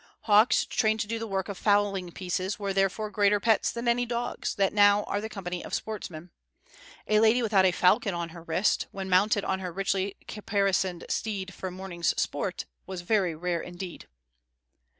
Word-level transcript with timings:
Hawks 0.21 0.65
trained 0.65 0.99
to 1.01 1.07
do 1.07 1.19
the 1.19 1.27
work 1.27 1.47
of 1.47 1.59
fowling 1.59 2.11
pieces 2.11 2.57
were 2.57 2.73
therefore 2.73 3.11
greater 3.11 3.39
pets 3.39 3.71
than 3.71 3.87
any 3.87 4.03
dogs 4.03 4.55
that 4.55 4.73
now 4.73 5.03
are 5.03 5.21
the 5.21 5.29
company 5.29 5.63
of 5.63 5.75
sportsmen. 5.75 6.31
A 7.07 7.19
lady 7.19 7.43
without 7.43 7.65
a 7.67 7.71
falcon 7.71 8.15
on 8.15 8.29
her 8.29 8.41
wrist, 8.41 8.87
when 8.91 9.11
mounted 9.11 9.45
on 9.45 9.59
her 9.59 9.71
richly 9.71 10.17
caparisoned 10.27 11.05
steed 11.07 11.53
for 11.53 11.67
a 11.67 11.71
morning's 11.71 12.19
sport, 12.19 12.65
was 12.87 13.01
very 13.01 13.35
rare 13.35 13.61
indeed. 13.61 14.07